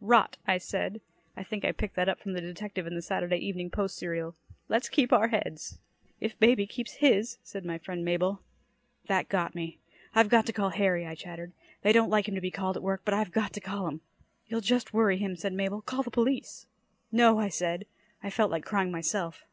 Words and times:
"Rot," 0.00 0.36
I 0.46 0.58
said; 0.58 1.00
I 1.36 1.42
think 1.42 1.64
I 1.64 1.72
picked 1.72 1.96
that 1.96 2.08
up 2.08 2.20
from 2.20 2.32
the 2.34 2.40
detective 2.40 2.86
in 2.86 2.94
the 2.94 3.02
Saturday 3.02 3.38
Evening 3.44 3.70
Post 3.70 3.96
serial. 3.96 4.36
"Let's 4.68 4.88
keep 4.88 5.12
our 5.12 5.26
heads." 5.26 5.80
"If 6.20 6.38
baby 6.38 6.64
keeps 6.64 6.98
his," 7.02 7.38
said 7.42 7.64
my 7.64 7.76
friend 7.76 8.04
Mabel. 8.04 8.40
That 9.08 9.28
got 9.28 9.56
me. 9.56 9.80
"I've 10.14 10.28
got 10.28 10.46
to 10.46 10.52
call 10.52 10.68
Harry," 10.68 11.04
I 11.04 11.16
chattered. 11.16 11.50
"They 11.82 11.92
don't 11.92 12.08
like 12.08 12.28
him 12.28 12.36
to 12.36 12.40
be 12.40 12.52
called 12.52 12.76
at 12.76 12.84
work, 12.84 13.02
but 13.04 13.14
I've 13.14 13.32
got 13.32 13.52
to 13.54 13.60
call 13.60 13.88
him." 13.88 14.00
"You'll 14.46 14.60
just 14.60 14.94
worry 14.94 15.18
him," 15.18 15.34
said 15.34 15.54
Mabel. 15.54 15.82
"Call 15.82 16.04
the 16.04 16.10
police." 16.12 16.66
"No!" 17.10 17.40
I 17.40 17.48
said. 17.48 17.84
I 18.22 18.30
felt 18.30 18.52
like 18.52 18.64
crying 18.64 18.92
myself. 18.92 19.44